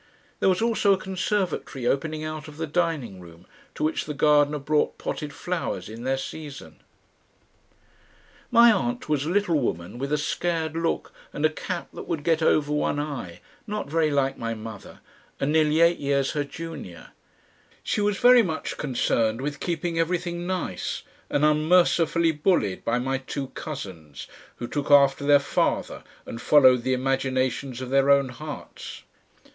There 0.39 0.49
was 0.49 0.63
also 0.63 0.93
a 0.93 0.97
conservatory 0.97 1.85
opening 1.85 2.23
out 2.23 2.47
of 2.47 2.57
the 2.57 2.65
dining 2.65 3.19
room, 3.21 3.45
to 3.75 3.83
which 3.83 4.05
the 4.05 4.15
gardener 4.15 4.57
brought 4.57 4.97
potted 4.97 5.31
flowers 5.31 5.87
in 5.89 6.03
their 6.05 6.17
season.... 6.17 6.77
My 8.49 8.71
aunt 8.71 9.07
was 9.07 9.25
a 9.25 9.29
little 9.29 9.59
woman 9.59 9.99
with 9.99 10.11
a 10.11 10.17
scared 10.17 10.75
look 10.75 11.13
and 11.31 11.45
a 11.45 11.51
cap 11.51 11.89
that 11.93 12.07
would 12.07 12.23
get 12.23 12.41
over 12.41 12.73
one 12.73 12.99
eye, 12.99 13.41
not 13.67 13.91
very 13.91 14.09
like 14.09 14.39
my 14.39 14.55
mother, 14.55 15.01
and 15.39 15.51
nearly 15.51 15.81
eight 15.81 15.99
years 15.99 16.31
her 16.31 16.43
junior; 16.43 17.09
she 17.83 18.01
was 18.01 18.17
very 18.17 18.41
much 18.41 18.77
concerned 18.77 19.39
with 19.39 19.59
keeping 19.59 19.99
everything 19.99 20.47
nice, 20.47 21.03
and 21.29 21.45
unmercifully 21.45 22.31
bullied 22.31 22.83
by 22.83 22.97
my 22.97 23.19
two 23.19 23.49
cousins, 23.49 24.25
who 24.55 24.67
took 24.67 24.89
after 24.89 25.23
their 25.23 25.37
father 25.37 26.03
and 26.25 26.41
followed 26.41 26.81
the 26.81 26.93
imaginations 26.93 27.81
of 27.81 27.91
their 27.91 28.09
own 28.09 28.29
hearts. 28.29 29.03